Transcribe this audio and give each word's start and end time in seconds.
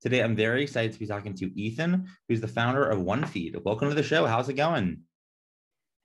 Today, 0.00 0.22
I'm 0.22 0.34
very 0.34 0.62
excited 0.62 0.94
to 0.94 0.98
be 0.98 1.06
talking 1.06 1.34
to 1.34 1.60
Ethan, 1.60 2.08
who's 2.26 2.40
the 2.40 2.48
founder 2.48 2.88
of 2.88 3.00
OneFeed. 3.00 3.62
Welcome 3.64 3.90
to 3.90 3.94
the 3.94 4.02
show. 4.02 4.24
How's 4.24 4.48
it 4.48 4.54
going? 4.54 5.00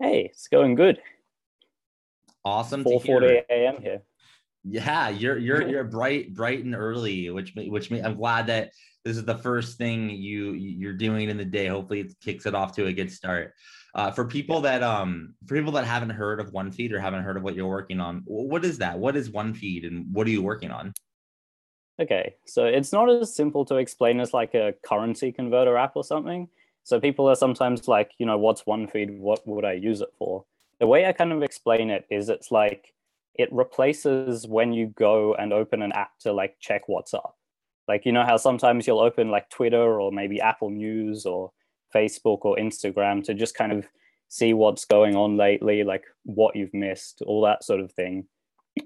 Hey, 0.02 0.30
it's 0.32 0.50
going 0.50 0.76
good. 0.76 1.00
Awesome. 2.44 2.84
4:40 2.84 3.44
a.m. 3.50 3.82
here. 3.82 4.02
Yeah, 4.66 5.08
you're 5.08 5.38
you're 5.38 5.66
you're 5.70 5.86
bright, 5.86 6.34
bright 6.34 6.66
and 6.66 6.76
early, 6.76 7.30
which 7.30 7.54
which 7.56 7.90
I'm 7.90 8.18
glad 8.18 8.48
that 8.48 8.72
this 9.06 9.16
is 9.16 9.24
the 9.24 9.38
first 9.38 9.78
thing 9.78 10.10
you 10.10 10.52
you're 10.52 10.92
doing 10.92 11.30
in 11.30 11.38
the 11.38 11.46
day. 11.46 11.68
Hopefully, 11.68 12.02
it 12.02 12.14
kicks 12.22 12.46
it 12.46 12.54
off 12.54 12.76
to 12.76 12.88
a 12.88 12.94
good 12.94 13.10
start. 13.10 13.54
Uh, 13.94 14.12
for 14.12 14.26
people 14.26 14.60
that 14.60 14.84
um 14.84 15.36
for 15.48 15.56
people 15.56 15.72
that 15.72 15.86
haven't 15.86 16.10
heard 16.10 16.42
of 16.42 16.52
OneFeed 16.52 16.92
or 16.92 17.00
haven't 17.00 17.24
heard 17.24 17.38
of 17.38 17.44
what 17.44 17.56
you're 17.56 17.66
working 17.66 18.02
on, 18.02 18.24
what 18.26 18.66
is 18.66 18.80
that? 18.80 19.00
What 19.00 19.16
is 19.16 19.30
OneFeed, 19.30 19.88
and 19.88 20.14
what 20.14 20.28
are 20.28 20.32
you 20.32 20.42
working 20.42 20.72
on? 20.72 20.94
Okay, 22.00 22.36
so 22.46 22.66
it's 22.66 22.92
not 22.92 23.10
as 23.10 23.34
simple 23.34 23.64
to 23.66 23.76
explain 23.76 24.20
as 24.20 24.34
like 24.34 24.54
a 24.54 24.74
currency 24.84 25.32
converter 25.32 25.78
app 25.78 25.96
or 25.96 26.04
something. 26.04 26.50
So 26.84 27.00
people 27.00 27.28
are 27.28 27.36
sometimes 27.36 27.88
like, 27.88 28.12
you 28.18 28.26
know, 28.26 28.38
what's 28.38 28.64
OneFeed? 28.64 29.18
What 29.18 29.48
would 29.48 29.64
I 29.64 29.74
use 29.74 30.02
it 30.02 30.14
for? 30.18 30.44
The 30.80 30.88
way 30.88 31.06
I 31.06 31.14
kind 31.14 31.32
of 31.32 31.42
explain 31.42 31.90
it 31.90 32.06
is 32.10 32.28
it's 32.28 32.52
like 32.52 32.94
it 33.34 33.52
replaces 33.52 34.46
when 34.46 34.74
you 34.74 34.88
go 34.88 35.36
and 35.36 35.54
open 35.54 35.82
an 35.82 35.94
app 35.94 36.20
to 36.20 36.34
like 36.34 36.58
check 36.60 36.88
what's 36.88 37.14
up. 37.14 37.38
Like, 37.88 38.06
you 38.06 38.12
know 38.12 38.26
how 38.26 38.38
sometimes 38.38 38.86
you'll 38.86 39.00
open 39.00 39.30
like 39.30 39.50
Twitter 39.50 40.00
or 40.00 40.12
maybe 40.12 40.42
Apple 40.42 40.72
News 40.72 41.26
or 41.26 41.52
Facebook 41.94 42.40
or 42.42 42.58
Instagram 42.58 43.24
to 43.24 43.34
just 43.34 43.56
kind 43.56 43.72
of 43.72 43.88
see 44.28 44.54
what's 44.54 44.84
going 44.84 45.16
on 45.16 45.38
lately, 45.38 45.84
like 45.84 46.04
what 46.24 46.58
you've 46.58 46.74
missed, 46.74 47.22
all 47.22 47.42
that 47.44 47.64
sort 47.64 47.80
of 47.80 47.92
thing 47.94 48.26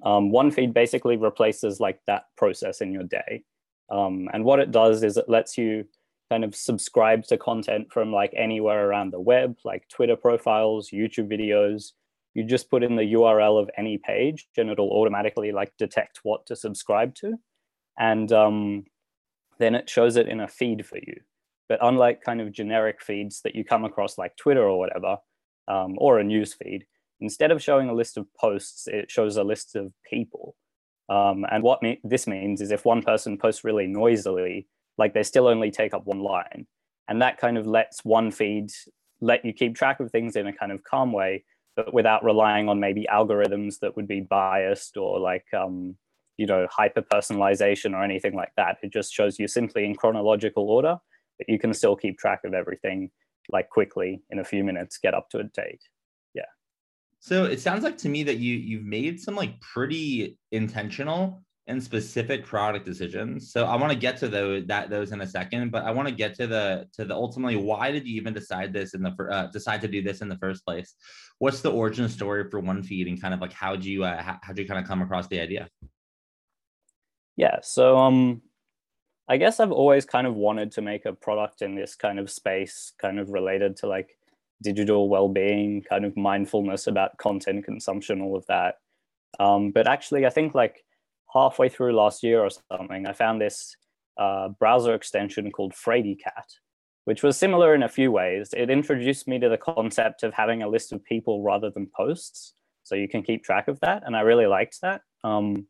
um, 0.04 0.32
one 0.32 0.52
feed 0.52 0.74
basically 0.74 1.18
replaces 1.18 1.80
like 1.80 2.00
that 2.08 2.26
process 2.38 2.82
in 2.82 2.92
your 2.92 3.04
day. 3.04 3.44
Um, 3.90 4.30
and 4.34 4.44
what 4.44 4.60
it 4.60 4.72
does 4.72 5.04
is 5.04 5.18
it 5.18 5.30
lets 5.30 5.58
you 5.58 5.86
kind 6.30 6.44
of 6.44 6.56
subscribe 6.56 7.24
to 7.26 7.38
content 7.38 7.92
from 7.92 8.14
like 8.14 8.34
anywhere 8.38 8.88
around 8.88 9.12
the 9.12 9.20
web, 9.20 9.58
like 9.66 9.88
Twitter 9.90 10.16
profiles, 10.16 10.92
YouTube 10.92 11.32
videos. 11.32 11.92
You 12.36 12.44
just 12.44 12.70
put 12.70 12.84
in 12.84 12.96
the 12.96 13.14
URL 13.14 13.60
of 13.60 13.70
any 13.78 13.98
page 13.98 14.48
and 14.58 14.70
it'll 14.70 14.92
automatically 14.92 15.52
like 15.52 15.74
detect 15.78 16.20
what 16.24 16.46
to 16.46 16.56
subscribe 16.56 17.16
to. 17.16 17.34
And 17.98 18.32
um, 18.32 18.86
then 19.58 19.74
it 19.76 19.90
shows 19.90 20.16
it 20.16 20.28
in 20.28 20.40
a 20.40 20.48
feed 20.48 20.86
for 20.86 20.98
you. 20.98 21.20
But 21.68 21.80
unlike 21.82 22.22
kind 22.22 22.42
of 22.42 22.52
generic 22.52 23.02
feeds 23.02 23.42
that 23.42 23.56
you 23.56 23.64
come 23.64 23.84
across 23.84 24.18
like 24.18 24.36
Twitter 24.38 24.64
or 24.64 24.78
whatever, 24.78 25.18
um, 25.68 25.96
or 25.98 26.20
a 26.20 26.24
news 26.24 26.54
feed, 26.54 26.86
Instead 27.22 27.52
of 27.52 27.62
showing 27.62 27.90
a 27.90 27.94
list 27.94 28.18
of 28.18 28.28
posts, 28.34 28.88
it 28.88 29.12
shows 29.12 29.38
a 29.38 29.44
list 29.44 29.76
of 29.76 29.94
people. 30.10 30.56
Um, 31.10 31.46
and 31.52 31.64
what 31.64 31.82
me- 31.82 32.00
this 32.04 32.28
means 32.28 32.62
is 32.62 32.72
if 32.72 32.86
one 32.86 33.02
person 33.02 33.38
posts 33.38 33.64
really 33.64 33.88
noisily, 33.88 34.68
like 34.98 35.14
they 35.14 35.24
still 35.24 35.48
only 35.48 35.72
take 35.72 35.94
up 35.94 36.06
one 36.06 36.20
line. 36.20 36.68
And 37.08 37.22
that 37.22 37.40
kind 37.40 37.58
of 37.58 37.66
lets 37.66 38.06
one 38.06 38.32
feed 38.32 38.72
let 39.22 39.44
you 39.44 39.52
keep 39.52 39.76
track 39.76 40.00
of 40.00 40.12
things 40.12 40.36
in 40.36 40.48
a 40.48 40.54
kind 40.54 40.72
of 40.72 40.84
calm 40.84 41.12
way, 41.12 41.44
but 41.76 41.94
without 41.94 42.24
relying 42.24 42.70
on 42.70 42.80
maybe 42.80 43.08
algorithms 43.12 43.80
that 43.80 43.96
would 43.96 44.08
be 44.08 44.22
biased 44.22 44.96
or 44.96 45.20
like, 45.20 45.46
um, 45.54 45.96
you 46.38 46.46
know, 46.46 46.68
hyper 46.72 47.02
personalization 47.02 47.94
or 47.94 48.04
anything 48.04 48.36
like 48.36 48.52
that. 48.56 48.78
It 48.82 48.94
just 48.94 49.14
shows 49.14 49.40
you 49.40 49.48
simply 49.48 49.86
in 49.86 49.96
chronological 49.96 50.70
order, 50.70 50.98
but 51.38 51.50
you 51.50 51.60
can 51.60 51.74
still 51.74 51.96
keep 51.96 52.18
track 52.18 52.42
of 52.46 52.54
everything 52.54 53.12
like 53.52 53.70
quickly 53.70 54.22
in 54.30 54.40
a 54.40 54.44
few 54.44 54.64
minutes, 54.64 54.98
get 55.00 55.14
up 55.14 55.30
to 55.32 55.40
a 55.40 55.44
date. 55.44 55.82
So 57.20 57.46
it 57.46 57.60
sounds 57.60 57.84
like 57.84 57.98
to 58.00 58.10
me 58.10 58.24
that 58.24 58.38
you 58.38 58.56
you've 58.56 58.86
made 58.86 59.20
some 59.20 59.36
like 59.36 59.60
pretty 59.60 60.38
intentional 60.52 61.44
and 61.68 61.82
specific 61.82 62.46
product 62.46 62.86
decisions. 62.86 63.52
So 63.52 63.66
I 63.66 63.76
want 63.76 63.94
to 63.94 63.98
get 63.98 64.18
to 64.18 64.28
those 64.28 64.66
that 64.68 64.90
those 64.90 65.12
in 65.12 65.22
a 65.22 65.28
second, 65.28 65.70
but 65.72 65.84
I 65.84 65.92
want 65.92 66.08
to 66.08 66.14
get 66.14 66.34
to 66.36 66.48
the 66.48 66.88
to 66.94 67.06
the 67.06 67.14
ultimately 67.14 67.58
why 67.58 67.92
did 67.92 68.08
you 68.08 68.16
even 68.16 68.34
decide 68.34 68.74
this 68.74 68.94
in 68.96 69.04
the 69.04 69.12
uh, 69.32 69.48
decide 69.48 69.82
to 69.82 69.88
do 69.88 70.02
this 70.02 70.22
in 70.22 70.30
the 70.30 70.38
first 70.38 70.66
place? 70.66 70.96
What's 71.38 71.62
the 71.62 71.72
origin 71.72 72.10
story 72.10 72.50
for 72.50 72.62
OneFeed 72.62 73.08
and 73.08 73.22
kind 73.22 73.34
of 73.34 73.42
like 73.42 73.54
how 73.54 73.76
do 73.76 73.90
you 73.90 74.04
uh, 74.04 74.22
how, 74.22 74.40
how'd 74.42 74.58
you 74.58 74.66
kind 74.66 74.80
of 74.80 74.88
come 74.88 75.02
across 75.02 75.28
the 75.28 75.40
idea? 75.40 75.70
Yeah, 77.36 77.60
so 77.62 77.98
um 77.98 78.42
I 79.28 79.38
guess 79.38 79.60
I've 79.60 79.72
always 79.72 80.06
kind 80.06 80.26
of 80.26 80.36
wanted 80.36 80.72
to 80.72 80.82
make 80.82 81.06
a 81.06 81.14
product 81.14 81.62
in 81.62 81.76
this 81.76 81.96
kind 81.96 82.18
of 82.18 82.32
space, 82.32 82.94
kind 83.00 83.20
of 83.20 83.30
related 83.30 83.78
to 83.78 83.88
like 83.88 84.18
digital 84.62 85.10
well-being 85.10 85.82
kind 85.82 86.06
of 86.06 86.16
mindfulness 86.18 86.88
about 86.88 87.18
content 87.18 87.64
consumption 87.66 88.22
all 88.22 88.36
of 88.36 88.46
that. 88.48 88.76
Um, 89.40 89.72
but 89.72 89.88
actually 89.88 90.26
i 90.26 90.30
think 90.32 90.56
like 90.56 90.84
halfway 91.34 91.70
through 91.70 91.96
last 91.96 92.24
year 92.24 92.40
or 92.42 92.50
something 92.72 93.06
i 93.06 93.14
found 93.14 93.40
this 93.40 93.76
uh, 94.18 94.50
browser 94.50 94.94
extension 94.94 95.50
called 95.50 95.74
Fraidycat, 95.74 96.58
which 97.06 97.24
was 97.24 97.38
similar 97.38 97.74
in 97.74 97.84
a 97.84 97.88
few 97.88 98.12
ways. 98.12 98.54
It 98.58 98.70
introduced 98.70 99.30
me 99.30 99.40
to 99.40 99.48
the 99.48 99.58
concept 99.58 100.24
of 100.24 100.34
having 100.34 100.62
a 100.62 100.68
list 100.68 100.92
of 100.92 101.02
people 101.06 101.42
rather 101.42 101.70
than 101.70 101.88
posts 101.96 102.54
so 102.84 102.96
you 102.96 103.08
can 103.08 103.24
keep 103.24 103.44
track 103.44 103.68
of 103.68 103.80
that 103.82 104.04
and 104.06 104.16
i 104.16 104.22
really 104.22 104.48
liked 104.48 104.82
that. 104.82 105.02
Um, 105.24 105.68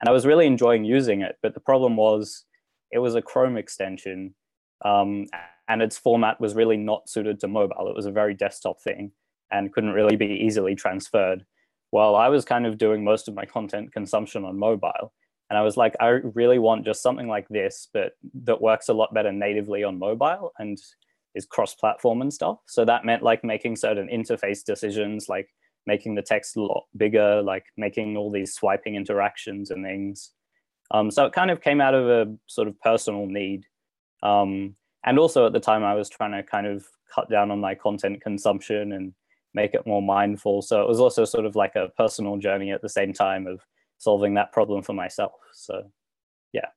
and 0.00 0.08
i 0.08 0.12
was 0.12 0.26
really 0.26 0.46
enjoying 0.46 0.84
using 0.84 1.20
it 1.20 1.36
but 1.42 1.54
the 1.54 1.60
problem 1.60 1.96
was 1.96 2.44
it 2.90 2.98
was 2.98 3.14
a 3.14 3.22
chrome 3.22 3.56
extension 3.56 4.34
um, 4.84 5.26
and 5.68 5.82
its 5.82 5.98
format 5.98 6.40
was 6.40 6.54
really 6.54 6.76
not 6.76 7.08
suited 7.08 7.40
to 7.40 7.48
mobile. 7.48 7.88
It 7.88 7.96
was 7.96 8.06
a 8.06 8.12
very 8.12 8.34
desktop 8.34 8.80
thing 8.80 9.12
and 9.50 9.72
couldn't 9.72 9.92
really 9.92 10.16
be 10.16 10.26
easily 10.26 10.74
transferred. 10.74 11.44
While 11.90 12.14
I 12.14 12.28
was 12.28 12.44
kind 12.44 12.66
of 12.66 12.78
doing 12.78 13.02
most 13.02 13.28
of 13.28 13.34
my 13.34 13.44
content 13.44 13.92
consumption 13.92 14.44
on 14.44 14.58
mobile, 14.58 15.12
and 15.48 15.58
I 15.58 15.62
was 15.62 15.76
like, 15.76 15.96
I 15.98 16.06
really 16.06 16.60
want 16.60 16.84
just 16.84 17.02
something 17.02 17.26
like 17.26 17.48
this, 17.48 17.88
but 17.92 18.12
that 18.44 18.60
works 18.62 18.88
a 18.88 18.94
lot 18.94 19.12
better 19.12 19.32
natively 19.32 19.82
on 19.82 19.98
mobile 19.98 20.52
and 20.58 20.78
is 21.34 21.46
cross-platform 21.46 22.22
and 22.22 22.32
stuff. 22.32 22.58
So 22.66 22.84
that 22.84 23.04
meant 23.04 23.24
like 23.24 23.42
making 23.42 23.76
certain 23.76 24.08
interface 24.08 24.64
decisions, 24.64 25.28
like 25.28 25.48
making 25.86 26.14
the 26.14 26.22
text 26.22 26.56
a 26.56 26.62
lot 26.62 26.84
bigger, 26.96 27.42
like 27.42 27.64
making 27.76 28.16
all 28.16 28.30
these 28.30 28.54
swiping 28.54 28.94
interactions 28.94 29.70
and 29.70 29.84
things. 29.84 30.30
Um, 30.92 31.10
so 31.10 31.26
it 31.26 31.32
kind 31.32 31.50
of 31.50 31.60
came 31.60 31.80
out 31.80 31.94
of 31.94 32.08
a 32.08 32.32
sort 32.46 32.68
of 32.68 32.78
personal 32.80 33.26
need. 33.26 33.66
Um, 34.22 34.76
and 35.04 35.18
also 35.18 35.46
at 35.46 35.54
the 35.54 35.60
time 35.60 35.82
i 35.82 35.94
was 35.94 36.10
trying 36.10 36.32
to 36.32 36.42
kind 36.42 36.66
of 36.66 36.84
cut 37.14 37.30
down 37.30 37.50
on 37.50 37.60
my 37.60 37.74
content 37.74 38.20
consumption 38.20 38.92
and 38.92 39.14
make 39.54 39.74
it 39.74 39.86
more 39.86 40.02
mindful. 40.02 40.62
So 40.62 40.80
it 40.80 40.88
was 40.88 41.00
also 41.00 41.24
sort 41.24 41.46
of 41.46 41.56
like 41.56 41.74
a 41.74 41.88
personal 41.96 42.36
journey 42.36 42.70
at 42.70 42.82
the 42.82 42.88
same 42.88 43.12
time 43.12 43.46
of 43.46 43.60
solving 43.98 44.34
that 44.34 44.52
problem 44.52 44.82
for 44.82 44.92
myself. 44.92 45.32
So 45.52 45.90
yeah. 46.52 46.68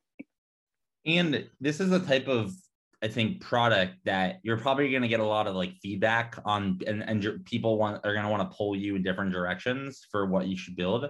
And 1.05 1.47
this 1.59 1.79
is 1.79 1.91
a 1.91 1.99
type 1.99 2.27
of 2.27 2.53
i 3.01 3.07
think 3.07 3.41
product 3.41 3.95
that 4.05 4.39
you're 4.43 4.57
probably 4.57 4.89
going 4.89 5.01
to 5.01 5.09
get 5.09 5.19
a 5.19 5.25
lot 5.25 5.45
of 5.45 5.55
like 5.55 5.75
feedback 5.81 6.37
on 6.45 6.79
and, 6.87 7.03
and 7.03 7.43
people 7.43 7.77
want 7.77 7.97
are 8.05 8.13
going 8.13 8.23
to 8.23 8.31
want 8.31 8.49
to 8.49 8.55
pull 8.55 8.77
you 8.77 8.95
in 8.95 9.03
different 9.03 9.33
directions 9.33 10.07
for 10.09 10.25
what 10.25 10.47
you 10.47 10.55
should 10.55 10.77
build 10.77 11.05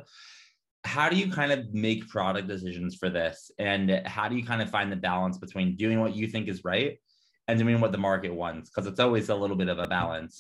how 0.86 1.10
do 1.10 1.16
you 1.16 1.32
kind 1.32 1.52
of 1.52 1.74
make 1.74 2.08
product 2.10 2.48
decisions 2.48 2.96
for 2.96 3.10
this 3.10 3.52
and 3.58 4.02
how 4.06 4.28
do 4.28 4.36
you 4.36 4.46
kind 4.46 4.62
of 4.62 4.70
find 4.70 4.92
the 4.92 4.96
balance 4.96 5.38
between 5.38 5.76
doing 5.76 6.00
what 6.00 6.16
you 6.16 6.28
think 6.28 6.48
is 6.48 6.64
right 6.64 7.00
and 7.48 7.60
doing 7.60 7.80
what 7.80 7.92
the 7.92 7.98
market 7.98 8.34
wants 8.34 8.70
because 8.70 8.88
it's 8.88 9.00
always 9.00 9.30
a 9.30 9.36
little 9.36 9.56
bit 9.56 9.70
of 9.70 9.80
a 9.80 9.88
balance 9.88 10.40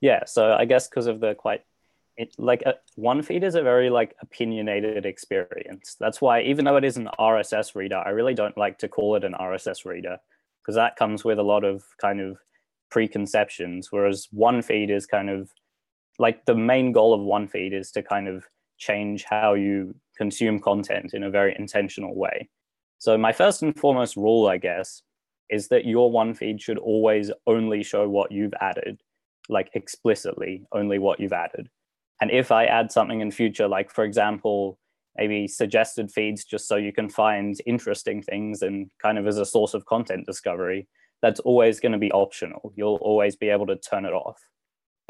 yeah 0.00 0.24
so 0.24 0.52
i 0.52 0.64
guess 0.64 0.88
because 0.88 1.06
of 1.06 1.20
the 1.20 1.34
quite 1.34 1.62
it 2.20 2.34
like 2.38 2.62
a, 2.62 2.74
one 2.96 3.22
feed 3.22 3.42
is 3.42 3.54
a 3.54 3.62
very 3.62 3.88
like 3.88 4.14
opinionated 4.20 5.06
experience. 5.06 5.96
That's 5.98 6.20
why 6.20 6.42
even 6.42 6.66
though 6.66 6.76
it 6.76 6.84
is 6.84 6.98
an 6.98 7.08
RSS 7.18 7.74
reader, 7.74 7.96
I 7.96 8.10
really 8.10 8.34
don't 8.34 8.58
like 8.58 8.78
to 8.80 8.88
call 8.88 9.16
it 9.16 9.24
an 9.24 9.32
RSS 9.32 9.86
reader 9.86 10.18
because 10.60 10.74
that 10.74 10.96
comes 10.96 11.24
with 11.24 11.38
a 11.38 11.42
lot 11.42 11.64
of 11.64 11.82
kind 11.98 12.20
of 12.20 12.36
preconceptions. 12.90 13.88
Whereas 13.90 14.28
one 14.32 14.60
feed 14.60 14.90
is 14.90 15.06
kind 15.06 15.30
of 15.30 15.50
like 16.18 16.44
the 16.44 16.54
main 16.54 16.92
goal 16.92 17.14
of 17.14 17.22
one 17.22 17.48
feed 17.48 17.72
is 17.72 17.90
to 17.92 18.02
kind 18.02 18.28
of 18.28 18.44
change 18.80 19.24
how 19.24 19.54
you 19.54 19.94
consume 20.16 20.58
content 20.58 21.14
in 21.14 21.22
a 21.22 21.30
very 21.30 21.54
intentional 21.56 22.16
way. 22.16 22.48
So 22.98 23.16
my 23.16 23.32
first 23.32 23.62
and 23.62 23.78
foremost 23.78 24.16
rule, 24.16 24.48
I 24.48 24.56
guess, 24.56 25.02
is 25.48 25.68
that 25.68 25.84
your 25.84 26.10
one 26.10 26.34
feed 26.34 26.60
should 26.60 26.78
always 26.78 27.30
only 27.46 27.82
show 27.82 28.08
what 28.08 28.32
you've 28.32 28.54
added, 28.60 29.00
like 29.48 29.70
explicitly 29.74 30.64
only 30.72 30.98
what 30.98 31.20
you've 31.20 31.32
added. 31.32 31.68
And 32.20 32.30
if 32.30 32.52
I 32.52 32.64
add 32.66 32.90
something 32.92 33.20
in 33.20 33.30
future, 33.30 33.68
like 33.68 33.90
for 33.90 34.04
example, 34.04 34.78
maybe 35.16 35.48
suggested 35.48 36.10
feeds 36.10 36.44
just 36.44 36.68
so 36.68 36.76
you 36.76 36.92
can 36.92 37.08
find 37.08 37.56
interesting 37.66 38.22
things 38.22 38.62
and 38.62 38.90
kind 39.02 39.18
of 39.18 39.26
as 39.26 39.38
a 39.38 39.46
source 39.46 39.74
of 39.74 39.86
content 39.86 40.26
discovery, 40.26 40.88
that's 41.22 41.40
always 41.40 41.80
going 41.80 41.92
to 41.92 41.98
be 41.98 42.12
optional. 42.12 42.72
You'll 42.76 43.00
always 43.02 43.36
be 43.36 43.48
able 43.48 43.66
to 43.66 43.76
turn 43.76 44.04
it 44.04 44.12
off. 44.12 44.38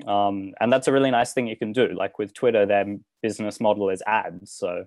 Um, 0.06 0.52
and 0.60 0.72
that's 0.72 0.88
a 0.88 0.92
really 0.92 1.10
nice 1.10 1.32
thing 1.32 1.46
you 1.46 1.56
can 1.56 1.72
do. 1.72 1.88
Like 1.88 2.18
with 2.18 2.34
Twitter, 2.34 2.66
their 2.66 2.96
business 3.22 3.60
model 3.60 3.90
is 3.90 4.02
ads. 4.06 4.52
So 4.52 4.84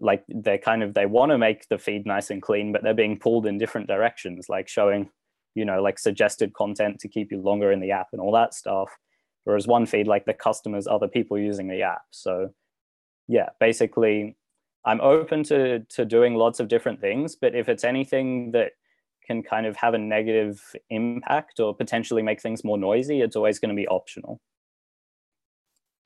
like 0.00 0.24
they're 0.28 0.58
kind 0.58 0.82
of 0.82 0.94
they 0.94 1.06
want 1.06 1.30
to 1.32 1.38
make 1.38 1.68
the 1.68 1.78
feed 1.78 2.06
nice 2.06 2.30
and 2.30 2.40
clean, 2.40 2.72
but 2.72 2.82
they're 2.82 2.94
being 2.94 3.18
pulled 3.18 3.46
in 3.46 3.58
different 3.58 3.88
directions, 3.88 4.48
like 4.48 4.68
showing, 4.68 5.10
you 5.54 5.64
know, 5.64 5.82
like 5.82 5.98
suggested 5.98 6.54
content 6.54 7.00
to 7.00 7.08
keep 7.08 7.30
you 7.30 7.40
longer 7.40 7.72
in 7.72 7.80
the 7.80 7.90
app 7.90 8.08
and 8.12 8.20
all 8.20 8.32
that 8.32 8.54
stuff. 8.54 8.90
Whereas 9.44 9.66
one 9.66 9.86
feed, 9.86 10.06
like 10.06 10.24
the 10.24 10.34
customers, 10.34 10.86
other 10.86 11.08
people 11.08 11.38
using 11.38 11.68
the 11.68 11.82
app. 11.82 12.02
So 12.10 12.50
yeah, 13.28 13.50
basically 13.60 14.36
I'm 14.84 15.00
open 15.00 15.42
to 15.44 15.80
to 15.80 16.04
doing 16.04 16.34
lots 16.34 16.60
of 16.60 16.68
different 16.68 17.00
things, 17.00 17.36
but 17.36 17.54
if 17.54 17.68
it's 17.68 17.84
anything 17.84 18.52
that 18.52 18.72
can 19.26 19.42
kind 19.42 19.66
of 19.66 19.76
have 19.76 19.94
a 19.94 19.98
negative 19.98 20.60
impact 20.90 21.60
or 21.60 21.74
potentially 21.74 22.22
make 22.22 22.40
things 22.40 22.64
more 22.64 22.78
noisy, 22.78 23.20
it's 23.20 23.36
always 23.36 23.58
going 23.58 23.70
to 23.70 23.80
be 23.80 23.88
optional. 23.88 24.40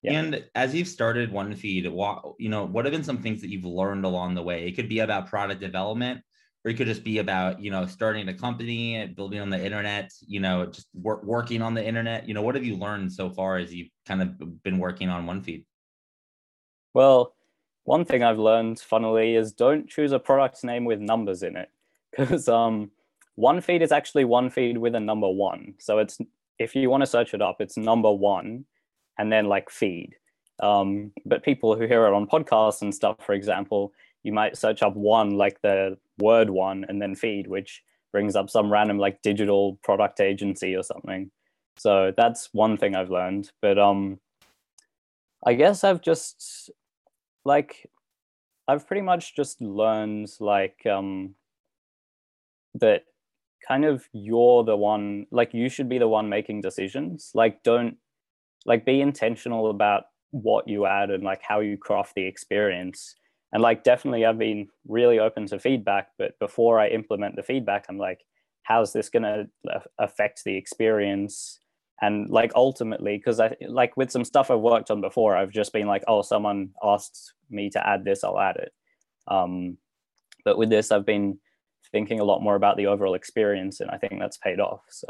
Yeah. 0.01 0.19
And 0.19 0.45
as 0.55 0.75
you've 0.75 0.87
started 0.87 1.31
one 1.31 1.55
feed, 1.55 1.87
what 1.87 2.23
you 2.39 2.49
know, 2.49 2.65
what 2.65 2.85
have 2.85 2.91
been 2.91 3.03
some 3.03 3.17
things 3.17 3.41
that 3.41 3.49
you've 3.49 3.65
learned 3.65 4.05
along 4.05 4.35
the 4.35 4.43
way? 4.43 4.67
It 4.67 4.73
could 4.75 4.89
be 4.89 4.99
about 4.99 5.27
product 5.27 5.59
development, 5.59 6.21
or 6.63 6.71
it 6.71 6.75
could 6.75 6.87
just 6.87 7.03
be 7.03 7.17
about 7.17 7.61
you 7.61 7.71
know 7.71 7.85
starting 7.87 8.27
a 8.29 8.33
company, 8.33 9.07
building 9.07 9.39
on 9.39 9.49
the 9.49 9.63
internet, 9.63 10.11
you 10.27 10.39
know, 10.39 10.67
just 10.67 10.87
wor- 10.93 11.21
working 11.23 11.61
on 11.61 11.73
the 11.73 11.85
internet. 11.85 12.27
You 12.27 12.35
know, 12.35 12.43
what 12.43 12.55
have 12.55 12.63
you 12.63 12.77
learned 12.77 13.11
so 13.11 13.29
far 13.31 13.57
as 13.57 13.73
you've 13.73 13.89
kind 14.05 14.21
of 14.21 14.63
been 14.63 14.77
working 14.77 15.09
on 15.09 15.25
one 15.25 15.41
feed? 15.41 15.65
Well, 16.93 17.35
one 17.83 18.05
thing 18.05 18.21
I've 18.23 18.39
learned, 18.39 18.79
funnily, 18.79 19.35
is 19.35 19.53
don't 19.53 19.89
choose 19.89 20.11
a 20.11 20.19
product 20.19 20.63
name 20.63 20.85
with 20.85 20.99
numbers 20.99 21.41
in 21.41 21.57
it, 21.57 21.69
because 22.11 22.47
um, 22.47 22.91
one 23.37 23.61
feed 23.61 23.83
is 23.83 23.91
actually 23.91 24.25
one 24.25 24.49
feed 24.49 24.79
with 24.79 24.95
a 24.95 24.99
number 24.99 25.29
one. 25.29 25.75
So 25.77 25.99
it's 25.99 26.17
if 26.57 26.75
you 26.75 26.89
want 26.89 27.01
to 27.01 27.07
search 27.07 27.35
it 27.35 27.41
up, 27.41 27.61
it's 27.61 27.77
number 27.77 28.11
one 28.11 28.65
and 29.19 29.31
then 29.31 29.45
like 29.45 29.69
feed. 29.69 30.15
Um, 30.61 31.11
but 31.23 31.43
people 31.43 31.75
who 31.75 31.85
hear 31.85 32.07
it 32.07 32.13
on 32.13 32.25
podcasts 32.25 32.81
and 32.81 32.93
stuff, 32.93 33.17
for 33.23 33.33
example, 33.33 33.93
you 34.23 34.33
might 34.33 34.57
search 34.57 34.81
up 34.81 34.95
one 34.95 35.31
like 35.37 35.61
the 35.61 35.97
word 36.17 36.49
one 36.49 36.83
and 36.89 36.99
then 36.99 37.13
feed, 37.13 37.45
which 37.45 37.83
brings 38.11 38.35
up 38.35 38.49
some 38.49 38.71
random 38.71 38.97
like 38.97 39.21
digital 39.21 39.77
product 39.83 40.19
agency 40.19 40.75
or 40.75 40.81
something. 40.81 41.29
So 41.77 42.11
that's 42.17 42.49
one 42.53 42.75
thing 42.75 42.95
I've 42.95 43.11
learned. 43.11 43.51
But 43.61 43.77
um, 43.77 44.19
I 45.45 45.53
guess 45.53 45.83
I've 45.83 46.01
just 46.01 46.71
like 47.45 47.87
I've 48.67 48.87
pretty 48.87 49.03
much 49.03 49.35
just 49.35 49.61
learned 49.61 50.29
like 50.39 50.83
um, 50.87 51.35
that 52.73 53.03
kind 53.65 53.85
of 53.85 54.07
you're 54.13 54.63
the 54.63 54.75
one 54.75 55.27
like 55.31 55.53
you 55.53 55.69
should 55.69 55.89
be 55.89 55.97
the 55.97 56.07
one 56.07 56.29
making 56.29 56.61
decisions. 56.61 57.31
Like 57.33 57.63
don't 57.63 57.97
like 58.65 58.85
be 58.85 59.01
intentional 59.01 59.69
about 59.69 60.05
what 60.31 60.67
you 60.67 60.85
add 60.85 61.09
and 61.09 61.23
like 61.23 61.41
how 61.41 61.59
you 61.59 61.77
craft 61.77 62.15
the 62.15 62.25
experience. 62.25 63.15
And 63.53 63.63
like 63.63 63.85
definitely 63.85 64.25
i've 64.25 64.37
been 64.37 64.67
really 64.85 65.19
open 65.19 65.47
to 65.47 65.57
feedback 65.57 66.09
but 66.17 66.37
before 66.37 66.81
i 66.81 66.89
implement 66.89 67.37
the 67.37 67.43
feedback 67.43 67.85
i'm 67.87 67.97
like 67.97 68.25
how's 68.67 68.91
this 68.91 69.07
going 69.09 69.23
to 69.23 69.47
affect 69.97 70.43
the 70.43 70.57
experience? 70.57 71.59
And 72.01 72.29
like 72.29 72.51
ultimately 72.53 73.17
because 73.17 73.39
i 73.39 73.55
like 73.67 73.97
with 73.97 74.11
some 74.11 74.23
stuff 74.23 74.51
i've 74.51 74.59
worked 74.59 74.91
on 74.91 75.01
before 75.01 75.35
i've 75.35 75.51
just 75.51 75.73
been 75.73 75.87
like 75.87 76.03
oh 76.07 76.21
someone 76.21 76.69
asked 76.83 77.33
me 77.49 77.71
to 77.71 77.87
add 77.87 78.05
this 78.05 78.23
i'll 78.23 78.39
add 78.39 78.57
it. 78.57 78.71
Um, 79.27 79.77
but 80.45 80.59
with 80.59 80.69
this 80.69 80.91
i've 80.91 81.07
been 81.07 81.39
thinking 81.91 82.19
a 82.19 82.23
lot 82.23 82.41
more 82.41 82.55
about 82.55 82.77
the 82.77 82.87
overall 82.87 83.13
experience 83.13 83.79
and 83.79 83.89
i 83.91 83.97
think 83.97 84.19
that's 84.19 84.37
paid 84.37 84.59
off 84.59 84.81
so 84.89 85.07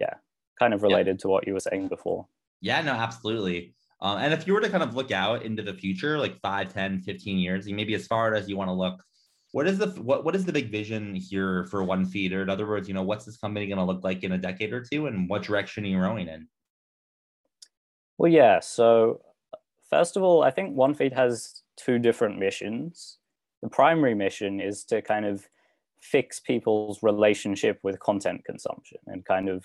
yeah 0.00 0.14
kind 0.58 0.72
of 0.72 0.82
related 0.82 1.18
to 1.18 1.28
what 1.28 1.46
you 1.46 1.52
were 1.52 1.60
saying 1.60 1.88
before 1.88 2.26
yeah, 2.60 2.80
no, 2.82 2.92
absolutely. 2.92 3.74
Um, 4.00 4.18
and 4.18 4.32
if 4.32 4.46
you 4.46 4.52
were 4.52 4.60
to 4.60 4.68
kind 4.68 4.82
of 4.82 4.94
look 4.94 5.10
out 5.10 5.42
into 5.42 5.62
the 5.62 5.72
future, 5.72 6.18
like 6.18 6.40
5, 6.40 6.72
10, 6.72 7.00
15 7.00 7.38
years, 7.38 7.66
maybe 7.66 7.94
as 7.94 8.06
far 8.06 8.34
as 8.34 8.48
you 8.48 8.56
want 8.56 8.68
to 8.68 8.74
look, 8.74 9.02
what 9.52 9.66
is 9.66 9.78
the 9.78 9.86
what 10.02 10.24
what 10.24 10.36
is 10.36 10.44
the 10.44 10.52
big 10.52 10.70
vision 10.70 11.14
here 11.14 11.64
for 11.66 11.82
one 11.82 12.04
feed? 12.04 12.32
Or 12.32 12.42
in 12.42 12.50
other 12.50 12.66
words, 12.66 12.88
you 12.88 12.94
know, 12.94 13.04
what's 13.04 13.24
this 13.24 13.38
company 13.38 13.66
going 13.66 13.78
to 13.78 13.84
look 13.84 14.04
like 14.04 14.22
in 14.22 14.32
a 14.32 14.38
decade 14.38 14.72
or 14.72 14.82
two, 14.82 15.06
and 15.06 15.28
what 15.28 15.44
direction 15.44 15.84
are 15.84 15.88
you 15.88 15.98
rowing 15.98 16.28
in? 16.28 16.48
Well, 18.18 18.30
yeah. 18.30 18.60
So 18.60 19.20
first 19.88 20.16
of 20.16 20.22
all, 20.22 20.42
I 20.42 20.50
think 20.50 20.74
one 20.74 20.94
feed 20.94 21.14
has 21.14 21.62
two 21.76 21.98
different 21.98 22.38
missions. 22.38 23.18
The 23.62 23.68
primary 23.68 24.14
mission 24.14 24.60
is 24.60 24.84
to 24.86 25.00
kind 25.00 25.24
of 25.24 25.46
fix 26.10 26.40
people's 26.40 27.02
relationship 27.02 27.78
with 27.82 27.98
content 28.00 28.44
consumption 28.44 28.98
and 29.06 29.24
kind 29.24 29.48
of 29.48 29.64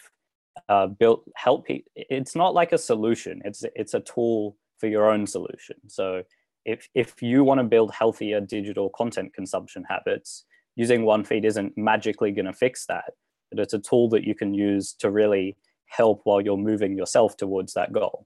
uh, 0.69 0.87
built 0.87 1.23
help 1.35 1.65
people. 1.65 1.91
It's 1.95 2.35
not 2.35 2.53
like 2.53 2.71
a 2.71 2.77
solution. 2.77 3.41
It's 3.45 3.63
it's 3.75 3.93
a 3.93 3.99
tool 3.99 4.57
for 4.79 4.87
your 4.87 5.09
own 5.09 5.27
solution. 5.27 5.77
So 5.87 6.23
if 6.65 6.89
if 6.95 7.21
you 7.21 7.43
want 7.43 7.59
to 7.59 7.63
build 7.63 7.93
healthier 7.93 8.41
digital 8.41 8.89
content 8.89 9.33
consumption 9.33 9.83
habits, 9.87 10.45
using 10.75 11.05
one 11.05 11.23
feed 11.23 11.45
isn't 11.45 11.77
magically 11.77 12.31
going 12.31 12.45
to 12.45 12.53
fix 12.53 12.85
that. 12.87 13.11
But 13.49 13.59
it's 13.59 13.73
a 13.73 13.79
tool 13.79 14.09
that 14.09 14.23
you 14.23 14.35
can 14.35 14.53
use 14.53 14.93
to 14.99 15.11
really 15.11 15.57
help 15.87 16.21
while 16.23 16.41
you're 16.41 16.57
moving 16.57 16.97
yourself 16.97 17.35
towards 17.37 17.73
that 17.73 17.91
goal. 17.91 18.25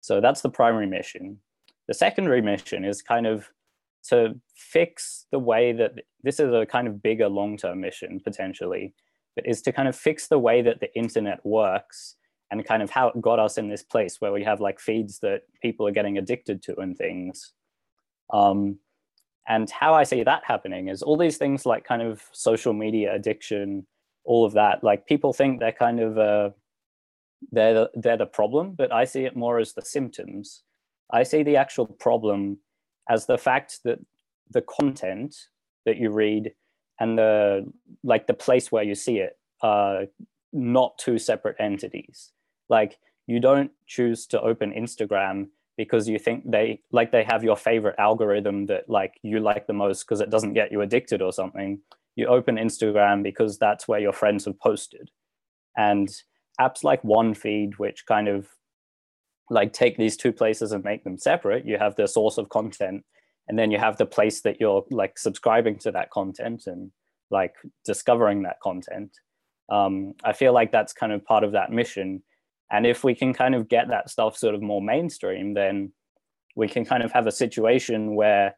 So 0.00 0.20
that's 0.20 0.42
the 0.42 0.50
primary 0.50 0.86
mission. 0.86 1.38
The 1.88 1.94
secondary 1.94 2.42
mission 2.42 2.84
is 2.84 3.02
kind 3.02 3.26
of 3.26 3.48
to 4.06 4.34
fix 4.54 5.26
the 5.32 5.38
way 5.38 5.72
that 5.72 5.92
this 6.22 6.40
is 6.40 6.52
a 6.52 6.66
kind 6.66 6.88
of 6.88 7.02
bigger 7.02 7.28
long-term 7.28 7.80
mission 7.80 8.20
potentially 8.20 8.94
but 9.36 9.46
is 9.46 9.62
to 9.62 9.70
kind 9.70 9.86
of 9.86 9.94
fix 9.94 10.26
the 10.26 10.38
way 10.38 10.62
that 10.62 10.80
the 10.80 10.92
internet 10.96 11.44
works 11.44 12.16
and 12.50 12.64
kind 12.64 12.82
of 12.82 12.90
how 12.90 13.08
it 13.08 13.20
got 13.20 13.38
us 13.38 13.58
in 13.58 13.68
this 13.68 13.82
place 13.82 14.20
where 14.20 14.32
we 14.32 14.42
have 14.42 14.60
like 14.60 14.80
feeds 14.80 15.18
that 15.20 15.42
people 15.62 15.86
are 15.86 15.92
getting 15.92 16.16
addicted 16.16 16.62
to 16.62 16.76
and 16.80 16.96
things. 16.96 17.52
Um, 18.32 18.78
and 19.46 19.70
how 19.70 19.94
I 19.94 20.04
see 20.04 20.22
that 20.22 20.42
happening 20.44 20.88
is 20.88 21.02
all 21.02 21.16
these 21.16 21.36
things 21.36 21.66
like 21.66 21.84
kind 21.84 22.02
of 22.02 22.22
social 22.32 22.72
media 22.72 23.14
addiction, 23.14 23.86
all 24.24 24.44
of 24.44 24.54
that. 24.54 24.82
Like 24.82 25.06
people 25.06 25.32
think 25.32 25.60
they're 25.60 25.70
kind 25.70 26.00
of 26.00 26.18
uh, 26.18 26.50
they're 27.52 27.74
the, 27.74 27.90
they're 27.94 28.16
the 28.16 28.26
problem, 28.26 28.72
but 28.72 28.92
I 28.92 29.04
see 29.04 29.24
it 29.24 29.36
more 29.36 29.58
as 29.58 29.74
the 29.74 29.82
symptoms. 29.82 30.62
I 31.10 31.22
see 31.22 31.42
the 31.42 31.56
actual 31.56 31.86
problem 31.86 32.58
as 33.08 33.26
the 33.26 33.38
fact 33.38 33.80
that 33.84 33.98
the 34.50 34.62
content 34.62 35.34
that 35.84 35.96
you 35.96 36.10
read 36.10 36.52
and 37.00 37.18
the 37.18 37.70
like 38.02 38.26
the 38.26 38.34
place 38.34 38.72
where 38.72 38.82
you 38.82 38.94
see 38.94 39.18
it 39.18 39.38
are 39.62 40.04
not 40.52 40.98
two 40.98 41.18
separate 41.18 41.56
entities. 41.58 42.32
Like 42.68 42.98
you 43.26 43.40
don't 43.40 43.70
choose 43.86 44.26
to 44.28 44.40
open 44.40 44.72
instagram 44.72 45.48
because 45.76 46.08
you 46.08 46.18
think 46.18 46.50
they 46.50 46.80
like 46.90 47.12
they 47.12 47.24
have 47.24 47.44
your 47.44 47.56
favorite 47.56 47.96
algorithm 47.98 48.66
that 48.66 48.88
like 48.88 49.14
you 49.22 49.40
like 49.40 49.66
the 49.66 49.72
most 49.72 50.04
because 50.04 50.20
it 50.20 50.30
doesn't 50.30 50.54
get 50.54 50.72
you 50.72 50.80
addicted 50.80 51.20
or 51.20 51.32
something. 51.32 51.80
You 52.14 52.26
open 52.28 52.56
instagram 52.56 53.22
because 53.22 53.58
that's 53.58 53.86
where 53.86 54.00
your 54.00 54.12
friends 54.12 54.46
have 54.46 54.58
posted. 54.58 55.10
And 55.76 56.08
apps 56.58 56.82
like 56.82 57.04
one 57.04 57.34
feed 57.34 57.78
which 57.78 58.06
kind 58.06 58.28
of 58.28 58.48
like 59.50 59.72
take 59.72 59.96
these 59.96 60.16
two 60.16 60.32
places 60.32 60.72
and 60.72 60.84
make 60.84 61.04
them 61.04 61.18
separate. 61.18 61.66
You 61.66 61.78
have 61.78 61.96
the 61.96 62.08
source 62.08 62.38
of 62.38 62.48
content 62.48 63.04
and 63.48 63.58
then 63.58 63.70
you 63.70 63.78
have 63.78 63.96
the 63.96 64.06
place 64.06 64.40
that 64.42 64.60
you're 64.60 64.84
like 64.90 65.18
subscribing 65.18 65.78
to 65.80 65.92
that 65.92 66.10
content 66.10 66.64
and 66.66 66.90
like 67.30 67.54
discovering 67.84 68.42
that 68.42 68.60
content. 68.62 69.10
Um, 69.68 70.14
i 70.22 70.32
feel 70.32 70.52
like 70.52 70.70
that's 70.70 70.92
kind 70.92 71.12
of 71.12 71.24
part 71.24 71.44
of 71.44 71.52
that 71.52 71.72
mission. 71.72 72.22
And 72.70 72.86
if 72.86 73.04
we 73.04 73.14
can 73.14 73.32
kind 73.32 73.54
of 73.54 73.68
get 73.68 73.88
that 73.88 74.10
stuff 74.10 74.36
sort 74.36 74.54
of 74.54 74.62
more 74.62 74.82
mainstream 74.82 75.54
then 75.54 75.92
we 76.56 76.66
can 76.66 76.84
kind 76.84 77.02
of 77.02 77.12
have 77.12 77.26
a 77.26 77.32
situation 77.32 78.16
where 78.16 78.56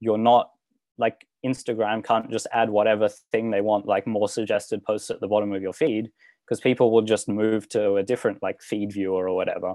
you're 0.00 0.18
not 0.18 0.50
like 0.98 1.26
instagram 1.46 2.02
can't 2.02 2.30
just 2.30 2.46
add 2.52 2.70
whatever 2.70 3.08
thing 3.30 3.50
they 3.50 3.60
want 3.60 3.86
like 3.86 4.06
more 4.06 4.28
suggested 4.28 4.82
posts 4.82 5.10
at 5.10 5.20
the 5.20 5.28
bottom 5.28 5.52
of 5.52 5.62
your 5.62 5.72
feed 5.72 6.10
because 6.44 6.60
people 6.60 6.90
will 6.90 7.02
just 7.02 7.28
move 7.28 7.68
to 7.68 7.96
a 7.96 8.02
different 8.02 8.42
like 8.42 8.60
feed 8.62 8.92
viewer 8.92 9.28
or 9.28 9.36
whatever 9.36 9.74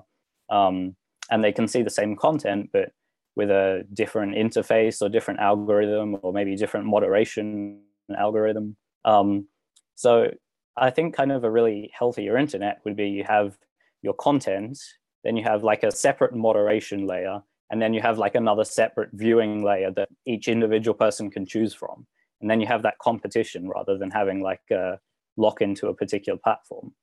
um, 0.49 0.95
and 1.29 1.43
they 1.43 1.51
can 1.51 1.67
see 1.67 1.81
the 1.81 1.89
same 1.89 2.15
content, 2.15 2.69
but 2.73 2.91
with 3.35 3.49
a 3.49 3.85
different 3.93 4.35
interface 4.35 5.01
or 5.01 5.09
different 5.09 5.39
algorithm 5.39 6.17
or 6.21 6.33
maybe 6.33 6.55
different 6.55 6.85
moderation 6.85 7.81
algorithm. 8.17 8.75
Um, 9.05 9.47
so 9.95 10.31
I 10.75 10.89
think 10.89 11.15
kind 11.15 11.31
of 11.31 11.43
a 11.43 11.51
really 11.51 11.91
healthier 11.93 12.37
internet 12.37 12.79
would 12.83 12.95
be 12.95 13.09
you 13.09 13.23
have 13.23 13.57
your 14.01 14.13
content, 14.13 14.79
then 15.23 15.37
you 15.37 15.43
have 15.43 15.63
like 15.63 15.83
a 15.83 15.91
separate 15.91 16.35
moderation 16.35 17.05
layer, 17.05 17.41
and 17.69 17.81
then 17.81 17.93
you 17.93 18.01
have 18.01 18.17
like 18.17 18.35
another 18.35 18.63
separate 18.63 19.09
viewing 19.13 19.63
layer 19.63 19.91
that 19.91 20.09
each 20.25 20.47
individual 20.47 20.95
person 20.95 21.29
can 21.29 21.45
choose 21.45 21.73
from. 21.73 22.07
And 22.41 22.49
then 22.49 22.61
you 22.61 22.67
have 22.67 22.83
that 22.83 22.97
competition 22.99 23.67
rather 23.67 23.97
than 23.97 24.11
having 24.11 24.41
like 24.41 24.61
a 24.71 24.99
lock 25.37 25.61
into 25.61 25.87
a 25.87 25.93
particular 25.93 26.39
platform. 26.41 26.93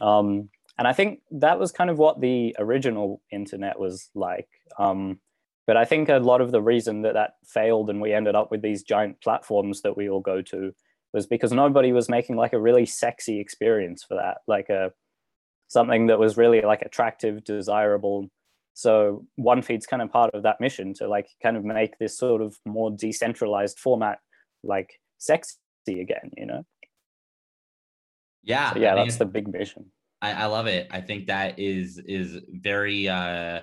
Um, 0.00 0.48
and 0.78 0.88
I 0.88 0.92
think 0.92 1.20
that 1.30 1.58
was 1.58 1.72
kind 1.72 1.90
of 1.90 1.98
what 1.98 2.20
the 2.20 2.56
original 2.58 3.20
internet 3.30 3.78
was 3.78 4.10
like. 4.14 4.48
Um, 4.78 5.20
but 5.66 5.76
I 5.76 5.84
think 5.84 6.08
a 6.08 6.18
lot 6.18 6.40
of 6.40 6.50
the 6.50 6.62
reason 6.62 7.02
that 7.02 7.14
that 7.14 7.34
failed 7.44 7.88
and 7.90 8.00
we 8.00 8.12
ended 8.12 8.34
up 8.34 8.50
with 8.50 8.62
these 8.62 8.82
giant 8.82 9.20
platforms 9.20 9.82
that 9.82 9.96
we 9.96 10.08
all 10.08 10.20
go 10.20 10.42
to 10.42 10.74
was 11.12 11.26
because 11.26 11.52
nobody 11.52 11.92
was 11.92 12.08
making 12.08 12.36
like 12.36 12.52
a 12.52 12.60
really 12.60 12.86
sexy 12.86 13.38
experience 13.38 14.02
for 14.02 14.14
that, 14.14 14.38
like 14.46 14.70
a 14.70 14.92
something 15.68 16.06
that 16.06 16.18
was 16.18 16.36
really 16.36 16.62
like 16.62 16.82
attractive, 16.82 17.44
desirable. 17.44 18.28
So 18.74 19.26
one 19.36 19.62
feed's 19.62 19.86
kind 19.86 20.02
of 20.02 20.10
part 20.10 20.34
of 20.34 20.42
that 20.44 20.60
mission 20.60 20.94
to 20.94 21.08
like 21.08 21.28
kind 21.42 21.56
of 21.56 21.64
make 21.64 21.98
this 21.98 22.16
sort 22.16 22.40
of 22.42 22.56
more 22.64 22.90
decentralized 22.90 23.78
format 23.78 24.18
like 24.64 24.98
sexy 25.18 25.56
again, 25.86 26.30
you 26.36 26.46
know? 26.46 26.64
Yeah. 28.42 28.72
So, 28.72 28.80
yeah, 28.80 28.94
that's 28.94 29.16
the 29.16 29.26
big 29.26 29.48
mission. 29.48 29.92
I, 30.22 30.32
I 30.32 30.46
love 30.46 30.66
it. 30.68 30.86
I 30.90 31.00
think 31.00 31.26
that 31.26 31.58
is 31.58 31.98
is 31.98 32.38
very 32.48 33.08
uh 33.08 33.60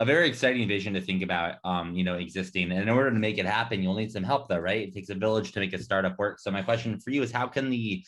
a 0.00 0.04
very 0.04 0.28
exciting 0.28 0.66
vision 0.68 0.92
to 0.94 1.00
think 1.00 1.22
about 1.22 1.56
um 1.64 1.96
you 1.96 2.04
know 2.04 2.16
existing. 2.16 2.70
And 2.70 2.82
in 2.82 2.88
order 2.90 3.10
to 3.10 3.18
make 3.18 3.38
it 3.38 3.46
happen 3.46 3.82
you'll 3.82 3.94
need 3.94 4.12
some 4.12 4.22
help 4.22 4.48
though 4.48 4.58
right? 4.58 4.86
It 4.86 4.94
takes 4.94 5.08
a 5.08 5.14
village 5.14 5.52
to 5.52 5.60
make 5.60 5.72
a 5.72 5.82
startup 5.82 6.18
work. 6.18 6.38
So 6.38 6.50
my 6.50 6.62
question 6.62 7.00
for 7.00 7.10
you 7.10 7.22
is 7.22 7.32
how 7.32 7.46
can 7.48 7.70
the 7.70 8.04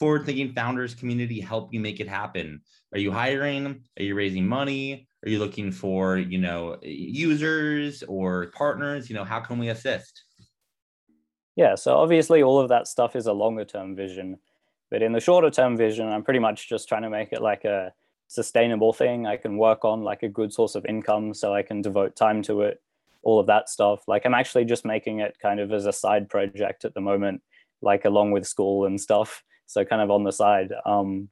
forward 0.00 0.26
thinking 0.26 0.52
founders 0.52 0.94
community 0.94 1.40
help 1.40 1.72
you 1.72 1.80
make 1.80 2.00
it 2.00 2.08
happen? 2.08 2.60
Are 2.92 2.98
you 2.98 3.12
hiring? 3.12 3.82
Are 3.98 4.02
you 4.02 4.14
raising 4.14 4.46
money? 4.46 5.08
Are 5.24 5.28
you 5.28 5.38
looking 5.38 5.70
for 5.70 6.18
you 6.18 6.38
know 6.38 6.78
users 6.82 8.02
or 8.02 8.46
partners? 8.56 9.08
You 9.08 9.14
know 9.14 9.24
how 9.24 9.40
can 9.40 9.58
we 9.58 9.68
assist? 9.68 10.24
Yeah 11.54 11.76
so 11.76 11.96
obviously 11.96 12.42
all 12.42 12.58
of 12.58 12.70
that 12.70 12.88
stuff 12.88 13.14
is 13.14 13.26
a 13.26 13.32
longer 13.32 13.64
term 13.64 13.94
vision 13.94 14.38
but 14.90 15.02
in 15.02 15.12
the 15.12 15.20
shorter 15.20 15.50
term 15.50 15.76
vision 15.76 16.08
i'm 16.08 16.22
pretty 16.22 16.40
much 16.40 16.68
just 16.68 16.88
trying 16.88 17.02
to 17.02 17.10
make 17.10 17.32
it 17.32 17.42
like 17.42 17.64
a 17.64 17.92
sustainable 18.28 18.92
thing 18.92 19.26
I 19.26 19.36
can 19.36 19.56
work 19.56 19.84
on, 19.84 20.02
like 20.02 20.22
a 20.22 20.28
good 20.28 20.52
source 20.52 20.74
of 20.74 20.84
income, 20.86 21.34
so 21.34 21.54
I 21.54 21.62
can 21.62 21.82
devote 21.82 22.16
time 22.16 22.42
to 22.42 22.62
it, 22.62 22.80
all 23.22 23.38
of 23.38 23.46
that 23.46 23.68
stuff. 23.68 24.02
Like 24.06 24.26
I'm 24.26 24.34
actually 24.34 24.64
just 24.64 24.84
making 24.84 25.20
it 25.20 25.36
kind 25.40 25.60
of 25.60 25.72
as 25.72 25.86
a 25.86 25.92
side 25.92 26.28
project 26.28 26.84
at 26.84 26.94
the 26.94 27.00
moment, 27.00 27.42
like 27.82 28.04
along 28.04 28.32
with 28.32 28.46
school 28.46 28.86
and 28.86 29.00
stuff. 29.00 29.42
So 29.68 29.84
kind 29.84 30.00
of 30.00 30.12
on 30.12 30.22
the 30.22 30.30
side. 30.30 30.72
Um, 30.84 31.28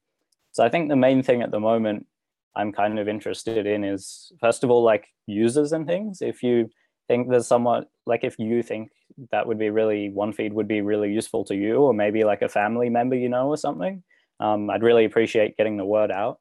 so 0.51 0.65
I 0.65 0.69
think 0.69 0.89
the 0.89 0.97
main 0.97 1.23
thing 1.23 1.41
at 1.41 1.53
the 1.53 1.61
moment 1.61 2.09
I'm 2.57 2.73
kind 2.73 2.99
of 2.99 3.07
interested 3.07 3.65
in 3.65 3.85
is 3.85 4.33
first 4.41 4.65
of 4.65 4.73
all 4.73 4.83
like 4.83 5.07
users 5.27 5.71
and 5.71 5.87
things. 5.87 6.21
If 6.21 6.43
you 6.43 6.69
think 7.09 7.29
there's 7.29 7.47
somewhat 7.47 7.89
like 8.07 8.25
if 8.25 8.39
you 8.39 8.63
think 8.63 8.91
that 9.31 9.47
would 9.47 9.59
be 9.59 9.71
really 9.71 10.11
one 10.11 10.33
feed 10.33 10.53
would 10.53 10.69
be 10.69 10.81
really 10.81 11.13
useful 11.13 11.45
to 11.47 11.55
you, 11.55 11.77
or 11.77 11.95
maybe 11.95 12.25
like 12.25 12.43
a 12.43 12.49
family 12.49 12.89
member 12.89 13.17
you 13.17 13.29
know 13.29 13.49
or 13.49 13.57
something, 13.57 14.03
um, 14.41 14.71
I'd 14.71 14.83
really 14.83 15.05
appreciate 15.05 15.57
getting 15.57 15.77
the 15.77 15.85
word 15.85 16.11
out. 16.11 16.41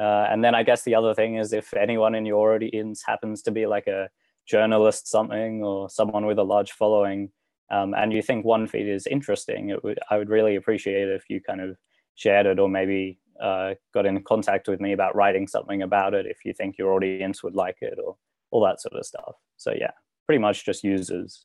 Uh, 0.00 0.26
and 0.30 0.42
then 0.42 0.54
I 0.54 0.62
guess 0.62 0.82
the 0.84 0.94
other 0.94 1.14
thing 1.14 1.36
is 1.36 1.52
if 1.52 1.74
anyone 1.74 2.14
in 2.14 2.24
your 2.24 2.54
audience 2.54 3.02
happens 3.06 3.42
to 3.42 3.50
be 3.50 3.66
like 3.66 3.86
a 3.86 4.08
journalist, 4.46 5.08
something, 5.08 5.62
or 5.62 5.90
someone 5.90 6.26
with 6.26 6.38
a 6.38 6.42
large 6.44 6.72
following, 6.72 7.30
um, 7.70 7.94
and 7.94 8.12
you 8.12 8.22
think 8.22 8.44
one 8.44 8.66
feed 8.66 8.88
is 8.88 9.06
interesting, 9.06 9.70
it 9.70 9.82
would 9.84 9.98
I 10.10 10.18
would 10.18 10.30
really 10.30 10.56
appreciate 10.56 11.08
if 11.08 11.24
you 11.28 11.40
kind 11.40 11.60
of 11.60 11.76
shared 12.14 12.46
it 12.46 12.58
or 12.58 12.68
maybe 12.68 13.18
uh, 13.40 13.74
got 13.94 14.06
in 14.06 14.22
contact 14.22 14.68
with 14.68 14.80
me 14.80 14.92
about 14.92 15.16
writing 15.16 15.46
something 15.46 15.82
about 15.82 16.14
it 16.14 16.26
if 16.26 16.44
you 16.44 16.52
think 16.52 16.78
your 16.78 16.92
audience 16.92 17.42
would 17.42 17.56
like 17.56 17.78
it 17.80 17.98
or 18.02 18.16
all 18.52 18.64
that 18.64 18.80
sort 18.80 18.94
of 18.94 19.04
stuff. 19.04 19.34
So 19.56 19.72
yeah, 19.76 19.90
pretty 20.26 20.38
much 20.38 20.64
just 20.64 20.84
users. 20.84 21.44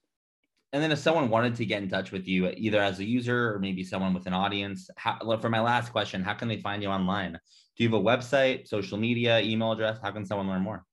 And 0.74 0.84
then 0.84 0.92
if 0.92 1.00
someone 1.00 1.30
wanted 1.30 1.56
to 1.56 1.66
get 1.66 1.82
in 1.82 1.90
touch 1.90 2.12
with 2.12 2.28
you, 2.28 2.50
either 2.58 2.82
as 2.82 3.00
a 3.00 3.06
user 3.06 3.54
or 3.54 3.60
maybe 3.60 3.84
someone 3.84 4.14
with 4.14 4.28
an 4.28 4.34
audience, 4.34 4.90
how, 4.98 5.18
for 5.40 5.50
my 5.50 5.62
last 5.62 5.92
question, 5.92 6.22
how 6.22 6.34
can 6.34 6.50
they 6.50 6.58
find 6.58 6.84
you 6.84 6.90
online? 6.90 7.32
Do 7.32 7.84
you 7.84 7.90
have 7.90 8.00
a 8.00 8.04
website, 8.04 8.68
social 8.68 8.98
media, 8.98 9.40
email 9.42 9.72
address? 9.72 9.98
How 10.02 10.12
can 10.12 10.26
someone 10.26 10.48
learn 10.48 10.62
more? 10.62 10.86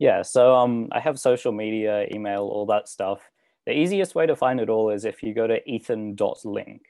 Yeah, 0.00 0.22
so 0.22 0.56
um, 0.56 0.88
I 0.90 0.98
have 0.98 1.20
social 1.20 1.52
media, 1.52 2.06
email, 2.12 2.42
all 2.42 2.66
that 2.66 2.88
stuff. 2.88 3.20
The 3.64 3.72
easiest 3.72 4.14
way 4.16 4.26
to 4.26 4.34
find 4.34 4.60
it 4.60 4.68
all 4.68 4.90
is 4.90 5.04
if 5.04 5.22
you 5.22 5.34
go 5.34 5.46
to 5.46 5.60
ethan.link. 5.70 6.82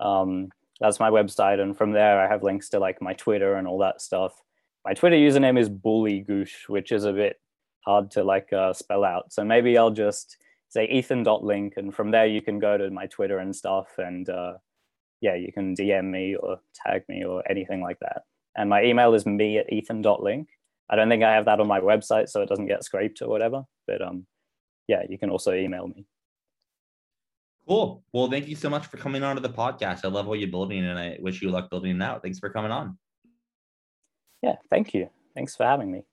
Um, 0.00 0.50
that's 0.78 1.00
my 1.00 1.10
website, 1.10 1.58
and 1.58 1.76
from 1.76 1.92
there 1.92 2.20
I 2.20 2.28
have 2.28 2.42
links 2.42 2.68
to 2.70 2.78
like 2.78 3.00
my 3.00 3.14
Twitter 3.14 3.54
and 3.54 3.66
all 3.66 3.78
that 3.78 4.02
stuff. 4.02 4.34
My 4.84 4.94
Twitter 4.94 5.16
username 5.16 5.58
is 5.58 5.70
bullygoosh, 5.70 6.68
which 6.68 6.90
is 6.92 7.04
a 7.04 7.12
bit 7.12 7.40
hard 7.84 8.10
to 8.12 8.24
like 8.24 8.52
uh, 8.52 8.72
spell 8.72 9.04
out. 9.04 9.32
So 9.32 9.44
maybe 9.44 9.78
I'll 9.78 9.90
just 9.90 10.36
say 10.68 10.86
ethan.link, 10.86 11.74
and 11.76 11.94
from 11.94 12.10
there 12.10 12.26
you 12.26 12.42
can 12.42 12.58
go 12.58 12.76
to 12.76 12.90
my 12.90 13.06
Twitter 13.06 13.38
and 13.38 13.54
stuff, 13.54 13.88
and 13.98 14.28
uh, 14.28 14.54
yeah, 15.20 15.34
you 15.34 15.52
can 15.52 15.74
DM 15.74 16.10
me 16.10 16.34
or 16.34 16.58
tag 16.74 17.02
me 17.08 17.24
or 17.24 17.42
anything 17.48 17.80
like 17.80 17.98
that. 18.00 18.22
And 18.56 18.68
my 18.68 18.82
email 18.84 19.14
is 19.14 19.24
me 19.24 19.58
at 19.58 19.72
ethan.link. 19.72 20.48
I 20.90 20.96
don't 20.96 21.08
think 21.08 21.22
I 21.22 21.32
have 21.32 21.46
that 21.46 21.60
on 21.60 21.68
my 21.68 21.80
website, 21.80 22.28
so 22.28 22.42
it 22.42 22.48
doesn't 22.48 22.66
get 22.66 22.84
scraped 22.84 23.22
or 23.22 23.28
whatever. 23.28 23.62
But 23.86 24.02
um, 24.02 24.26
yeah, 24.88 25.02
you 25.08 25.18
can 25.18 25.30
also 25.30 25.52
email 25.52 25.86
me. 25.88 26.06
Cool. 27.68 28.02
Well, 28.12 28.28
thank 28.28 28.48
you 28.48 28.56
so 28.56 28.68
much 28.68 28.86
for 28.86 28.96
coming 28.96 29.22
on 29.22 29.36
to 29.36 29.42
the 29.42 29.48
podcast. 29.48 30.04
I 30.04 30.08
love 30.08 30.26
what 30.26 30.40
you're 30.40 30.50
building, 30.50 30.84
and 30.84 30.98
I 30.98 31.18
wish 31.20 31.40
you 31.40 31.50
luck 31.50 31.70
building 31.70 31.96
it 31.96 32.02
out. 32.02 32.22
Thanks 32.22 32.40
for 32.40 32.50
coming 32.50 32.72
on. 32.72 32.98
Yeah, 34.42 34.56
thank 34.70 34.94
you. 34.94 35.08
Thanks 35.34 35.56
for 35.56 35.64
having 35.64 35.90
me. 35.90 36.04